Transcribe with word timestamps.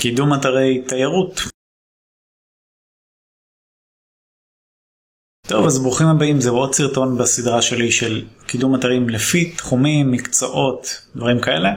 קידום 0.00 0.34
אתרי 0.34 0.82
תיירות. 0.88 1.40
טוב, 5.46 5.66
אז 5.66 5.78
ברוכים 5.78 6.06
הבאים, 6.06 6.40
זהו 6.40 6.56
עוד 6.56 6.74
סרטון 6.74 7.18
בסדרה 7.18 7.62
שלי 7.62 7.92
של 7.92 8.24
קידום 8.46 8.74
אתרים 8.74 9.08
לפי 9.08 9.50
תחומים, 9.50 10.10
מקצועות, 10.10 11.06
דברים 11.16 11.40
כאלה. 11.40 11.74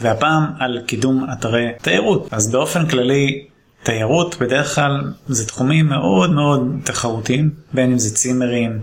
והפעם 0.00 0.44
על 0.58 0.82
קידום 0.86 1.26
אתרי 1.32 1.66
תיירות. 1.82 2.28
אז 2.32 2.50
באופן 2.50 2.88
כללי, 2.88 3.46
תיירות 3.82 4.36
בדרך 4.40 4.74
כלל 4.74 5.12
זה 5.26 5.46
תחומים 5.46 5.86
מאוד 5.86 6.30
מאוד 6.30 6.62
תחרותיים, 6.84 7.50
בין 7.72 7.92
אם 7.92 7.98
זה 7.98 8.14
צימרים, 8.14 8.80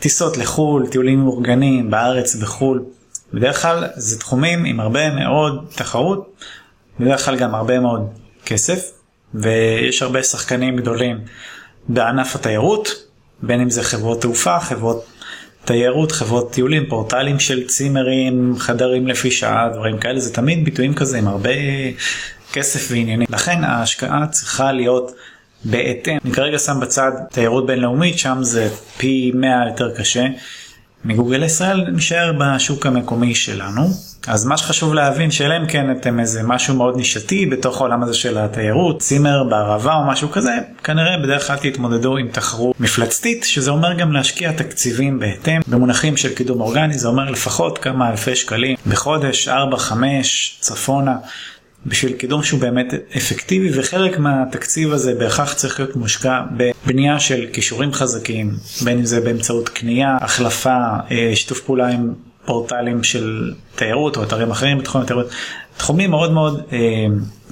טיסות 0.00 0.36
לחו"ל, 0.36 0.86
טיולים 0.86 1.20
מאורגנים 1.20 1.90
בארץ, 1.90 2.34
בחו"ל. 2.36 2.84
בדרך 3.34 3.62
כלל 3.62 3.84
זה 3.94 4.18
תחומים 4.18 4.64
עם 4.64 4.80
הרבה 4.80 5.14
מאוד 5.14 5.66
תחרות, 5.74 6.32
בדרך 7.02 7.24
כלל 7.24 7.36
גם 7.36 7.54
הרבה 7.54 7.80
מאוד 7.80 8.08
כסף, 8.46 8.90
ויש 9.34 10.02
הרבה 10.02 10.22
שחקנים 10.22 10.76
גדולים 10.76 11.18
בענף 11.88 12.36
התיירות, 12.36 13.04
בין 13.42 13.60
אם 13.60 13.70
זה 13.70 13.82
חברות 13.82 14.20
תעופה, 14.20 14.60
חברות 14.60 15.04
תיירות, 15.64 16.12
חברות 16.12 16.52
טיולים, 16.52 16.86
פורטלים 16.88 17.40
של 17.40 17.66
צימרים, 17.66 18.54
חדרים 18.58 19.08
לפי 19.08 19.30
שעה, 19.30 19.68
דברים 19.74 19.98
כאלה, 19.98 20.20
זה 20.20 20.34
תמיד 20.34 20.64
ביטויים 20.64 20.94
כזה 20.94 21.18
עם 21.18 21.28
הרבה 21.28 21.50
כסף 22.52 22.88
ועניינים. 22.90 23.26
לכן 23.30 23.64
ההשקעה 23.64 24.26
צריכה 24.26 24.72
להיות 24.72 25.12
בהתאם. 25.64 26.18
אני 26.24 26.32
כרגע 26.32 26.58
שם 26.58 26.80
בצד 26.80 27.12
תיירות 27.30 27.66
בינלאומית, 27.66 28.18
שם 28.18 28.38
זה 28.40 28.68
פי 28.96 29.32
100 29.34 29.68
יותר 29.68 29.94
קשה. 29.96 30.26
מגוגל 31.04 31.42
ישראל 31.42 31.84
נשאר 31.92 32.32
בשוק 32.38 32.86
המקומי 32.86 33.34
שלנו. 33.34 33.90
אז 34.26 34.44
מה 34.44 34.56
שחשוב 34.56 34.94
להבין 34.94 35.30
שאלה 35.30 35.56
אם 35.56 35.66
כן 35.66 35.90
אתם 35.90 36.20
איזה 36.20 36.42
משהו 36.42 36.74
מאוד 36.74 36.96
נישתי 36.96 37.46
בתוך 37.46 37.80
העולם 37.80 38.02
הזה 38.02 38.14
של 38.14 38.38
התיירות, 38.38 38.98
צימר 38.98 39.44
בערבה 39.44 39.94
או 39.94 40.06
משהו 40.06 40.30
כזה, 40.30 40.52
כנראה 40.84 41.18
בדרך 41.22 41.46
כלל 41.46 41.56
תתמודדו 41.56 42.16
עם 42.16 42.28
תחרות 42.28 42.80
מפלצתית, 42.80 43.44
שזה 43.44 43.70
אומר 43.70 43.92
גם 43.92 44.12
להשקיע 44.12 44.52
תקציבים 44.52 45.18
בהתאם. 45.18 45.60
במונחים 45.68 46.16
של 46.16 46.34
קידום 46.34 46.60
אורגני 46.60 46.98
זה 46.98 47.08
אומר 47.08 47.30
לפחות 47.30 47.78
כמה 47.78 48.10
אלפי 48.10 48.36
שקלים 48.36 48.76
בחודש, 48.86 49.48
4-5 49.48 49.52
צפונה. 50.60 51.16
בשביל 51.86 52.12
קידום 52.12 52.42
שהוא 52.42 52.60
באמת 52.60 52.94
אפקטיבי 53.16 53.80
וחלק 53.80 54.18
מהתקציב 54.18 54.92
הזה 54.92 55.14
בהכרח 55.14 55.52
צריך 55.52 55.80
להיות 55.80 55.96
מושקע 55.96 56.40
בבנייה 56.56 57.20
של 57.20 57.46
כישורים 57.52 57.92
חזקים 57.92 58.50
בין 58.84 58.98
אם 58.98 59.04
זה 59.04 59.20
באמצעות 59.20 59.68
קנייה, 59.68 60.16
החלפה, 60.20 60.78
אה, 61.10 61.32
שיתוף 61.34 61.60
פעולה 61.60 61.88
עם 61.88 62.14
פורטלים 62.44 63.04
של 63.04 63.52
תיירות 63.74 64.16
או 64.16 64.22
אתרים 64.22 64.50
אחרים 64.50 64.78
בתחום 64.78 65.02
התיירות, 65.02 65.26
תחומים 65.76 66.10
מאוד 66.10 66.32
מאוד 66.32 66.62
אה, 66.72 66.78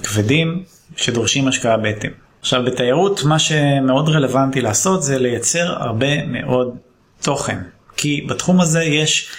כבדים 0.03 0.63
שדורשים 0.95 1.47
השקעה 1.47 1.77
בהתאם. 1.77 2.11
עכשיו 2.41 2.63
בתיירות 2.65 3.23
מה 3.23 3.39
שמאוד 3.39 4.09
רלוונטי 4.09 4.61
לעשות 4.61 5.03
זה 5.03 5.19
לייצר 5.19 5.75
הרבה 5.83 6.25
מאוד 6.25 6.75
תוכן 7.21 7.57
כי 7.97 8.25
בתחום 8.29 8.61
הזה 8.61 8.83
יש 8.83 9.29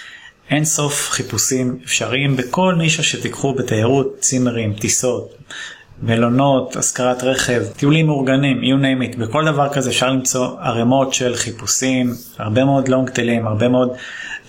אין 0.49 0.65
סוף 0.65 1.09
חיפושים 1.09 1.79
אפשריים 1.85 2.35
בכל 2.35 2.75
נישה 2.77 3.03
שתיקחו 3.03 3.53
בתיירות, 3.53 4.15
צימרים, 4.19 4.73
טיסות, 4.73 5.33
מלונות, 6.03 6.75
השכרת 6.75 7.23
רכב, 7.23 7.63
טיולים 7.77 8.05
מאורגנים, 8.05 8.61
you 8.61 8.83
name 8.83 9.13
it, 9.13 9.17
בכל 9.19 9.45
דבר 9.45 9.73
כזה 9.73 9.89
אפשר 9.89 10.09
למצוא 10.09 10.59
ערימות 10.61 11.13
של 11.13 11.35
חיפושים, 11.35 12.13
הרבה 12.37 12.65
מאוד 12.65 12.87
לונגטלים, 12.87 13.47
הרבה 13.47 13.67
מאוד 13.67 13.89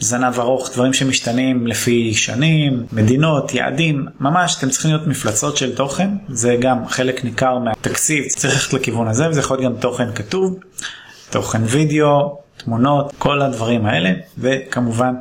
זנב 0.00 0.40
ארוך, 0.40 0.70
דברים 0.74 0.92
שמשתנים 0.92 1.66
לפי 1.66 2.14
שנים, 2.14 2.86
מדינות, 2.92 3.54
יעדים, 3.54 4.06
ממש 4.20 4.56
אתם 4.58 4.70
צריכים 4.70 4.90
להיות 4.90 5.06
מפלצות 5.06 5.56
של 5.56 5.74
תוכן, 5.74 6.08
זה 6.28 6.56
גם 6.60 6.88
חלק 6.88 7.24
ניכר 7.24 7.58
מהתקציב, 7.58 8.24
צריך 8.28 8.54
ללכת 8.54 8.72
לכיוון 8.72 9.08
הזה 9.08 9.28
וזה 9.28 9.40
יכול 9.40 9.58
להיות 9.58 9.74
גם 9.74 9.80
תוכן 9.80 10.14
כתוב, 10.14 10.58
תוכן 11.30 11.62
וידאו, 11.64 12.38
תמונות, 12.56 13.12
כל 13.18 13.42
הדברים 13.42 13.86
האלה, 13.86 14.10
וכמובן 14.38 15.14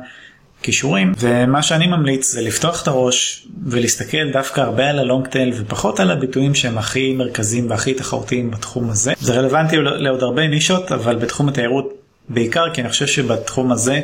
כישורים 0.64 1.12
ומה 1.18 1.62
שאני 1.62 1.86
ממליץ 1.86 2.32
זה 2.32 2.40
לפתוח 2.40 2.82
את 2.82 2.88
הראש 2.88 3.46
ולהסתכל 3.66 4.30
דווקא 4.32 4.60
הרבה 4.60 4.90
על 4.90 4.98
הלונג 4.98 5.26
טייל 5.26 5.52
ופחות 5.56 6.00
על 6.00 6.10
הביטויים 6.10 6.54
שהם 6.54 6.78
הכי 6.78 7.12
מרכזיים 7.12 7.70
והכי 7.70 7.94
תחרותיים 7.94 8.50
בתחום 8.50 8.90
הזה. 8.90 9.12
זה 9.20 9.34
רלוונטי 9.34 9.76
לעוד 9.76 10.22
הרבה 10.22 10.46
נישות 10.46 10.92
אבל 10.92 11.16
בתחום 11.16 11.48
התיירות 11.48 11.92
בעיקר 12.28 12.64
כי 12.74 12.80
אני 12.80 12.88
חושב 12.88 13.06
שבתחום 13.06 13.72
הזה 13.72 14.00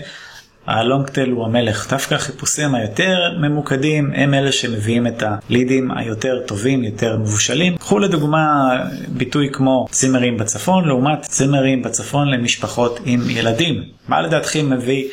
הלונג 0.67 1.09
טייל 1.09 1.31
הוא 1.31 1.45
המלך. 1.45 1.91
דווקא 1.91 2.15
החיפושים 2.15 2.75
היותר 2.75 3.39
ממוקדים 3.41 4.11
הם 4.15 4.35
אלה 4.35 4.53
שמביאים 4.53 5.07
את 5.07 5.23
הלידים 5.23 5.91
היותר 5.91 6.41
טובים, 6.47 6.85
יותר 6.85 7.17
מבושלים. 7.17 7.77
קחו 7.77 7.99
לדוגמה 7.99 8.71
ביטוי 9.09 9.49
כמו 9.53 9.87
צימרים 9.91 10.39
בצפון 10.39 10.89
לעומת 10.89 11.23
צימרים 11.23 11.83
בצפון 11.83 12.29
למשפחות 12.29 13.01
עם 13.05 13.21
ילדים. 13.31 13.83
מה 14.09 14.21
לדעתכם 14.23 14.71
מביא 14.71 15.05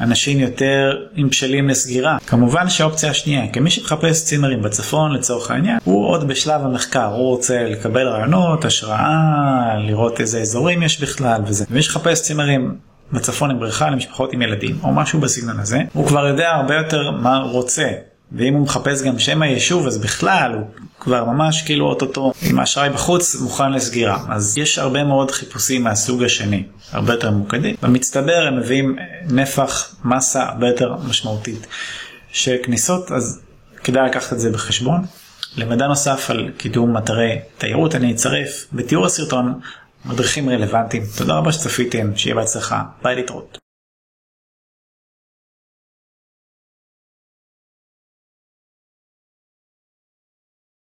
אנשים 0.00 0.40
יותר 0.40 0.96
עם 1.14 1.28
בשלים 1.28 1.68
לסגירה. 1.68 2.18
כמובן 2.26 2.68
שהאופציה 2.68 3.10
השנייה, 3.10 3.48
כמי 3.52 3.70
שמחפש 3.70 4.24
צימרים 4.24 4.62
בצפון 4.62 5.12
לצורך 5.12 5.50
העניין, 5.50 5.78
הוא 5.84 6.08
עוד 6.08 6.28
בשלב 6.28 6.60
המחקר, 6.60 7.06
הוא 7.06 7.28
רוצה 7.28 7.62
לקבל 7.62 8.08
רעיונות, 8.08 8.64
השראה, 8.64 9.76
לראות 9.78 10.20
איזה 10.20 10.40
אזורים 10.40 10.82
יש 10.82 11.00
בכלל 11.00 11.42
וזה. 11.46 11.64
ומי 11.70 11.82
שמחפש 11.82 12.22
צימרים 12.22 12.74
בצפון 13.12 13.50
עם 13.50 13.60
בריכה 13.60 13.90
למשפחות 13.90 14.32
עם 14.32 14.42
ילדים 14.42 14.78
או 14.82 14.92
משהו 14.92 15.20
בסגנון 15.20 15.60
הזה, 15.60 15.82
הוא 15.92 16.06
כבר 16.06 16.26
יודע 16.26 16.50
הרבה 16.50 16.74
יותר 16.74 17.10
מה 17.10 17.36
הוא 17.36 17.50
רוצה. 17.50 17.88
ואם 18.36 18.54
הוא 18.54 18.62
מחפש 18.62 19.02
גם 19.02 19.18
שם 19.18 19.42
היישוב 19.42 19.86
אז 19.86 19.98
בכלל 19.98 20.52
הוא 20.54 20.66
כבר 21.00 21.24
ממש 21.24 21.62
כאילו 21.62 21.86
אוטוטו 21.86 22.32
עם 22.42 22.58
האשראי 22.58 22.90
בחוץ 22.90 23.34
מוכן 23.34 23.72
לסגירה. 23.72 24.24
אז 24.28 24.58
יש 24.58 24.78
הרבה 24.78 25.04
מאוד 25.04 25.30
חיפושים 25.30 25.84
מהסוג 25.84 26.22
השני, 26.22 26.62
הרבה 26.92 27.12
יותר 27.12 27.30
ממוקדים. 27.30 27.76
במצטבר 27.82 28.46
הם 28.48 28.58
מביאים 28.58 28.96
נפח 29.30 29.94
מסה 30.04 30.42
הרבה 30.42 30.68
יותר 30.68 30.96
משמעותית 31.08 31.66
של 32.32 32.56
כניסות, 32.62 33.12
אז 33.12 33.40
כדאי 33.84 34.06
לקחת 34.06 34.32
את 34.32 34.40
זה 34.40 34.50
בחשבון. 34.50 35.04
למידע 35.56 35.86
נוסף 35.86 36.30
על 36.30 36.50
קידום 36.56 36.96
אתרי 36.96 37.38
תיירות 37.58 37.94
אני 37.94 38.12
אצרף 38.12 38.66
בתיאור 38.72 39.06
הסרטון 39.06 39.60
מדריכים 40.04 40.48
רלוונטיים. 40.48 41.02
תודה 41.16 41.34
רבה 41.34 41.52
שצפיתם, 41.52 42.16
שיהיה 42.16 42.34
בהצלחה, 42.34 42.82
ביי 43.02 43.14
להתראות. 43.14 43.61